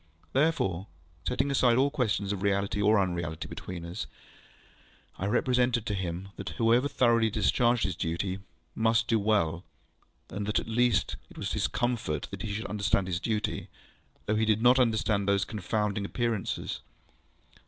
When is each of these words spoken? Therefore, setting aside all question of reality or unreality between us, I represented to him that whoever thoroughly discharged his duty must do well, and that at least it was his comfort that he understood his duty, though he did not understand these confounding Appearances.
Therefore, 0.33 0.87
setting 1.27 1.51
aside 1.51 1.77
all 1.77 1.91
question 1.91 2.25
of 2.33 2.41
reality 2.41 2.81
or 2.81 2.99
unreality 2.99 3.47
between 3.47 3.85
us, 3.85 4.07
I 5.19 5.27
represented 5.27 5.85
to 5.85 5.93
him 5.93 6.29
that 6.37 6.49
whoever 6.57 6.87
thoroughly 6.87 7.29
discharged 7.29 7.83
his 7.83 7.95
duty 7.95 8.39
must 8.73 9.07
do 9.07 9.19
well, 9.19 9.63
and 10.31 10.47
that 10.47 10.57
at 10.57 10.67
least 10.67 11.17
it 11.29 11.37
was 11.37 11.53
his 11.53 11.67
comfort 11.67 12.29
that 12.31 12.41
he 12.41 12.65
understood 12.65 13.05
his 13.05 13.19
duty, 13.19 13.67
though 14.25 14.37
he 14.37 14.45
did 14.45 14.63
not 14.63 14.79
understand 14.79 15.29
these 15.29 15.45
confounding 15.45 16.03
Appearances. 16.03 16.81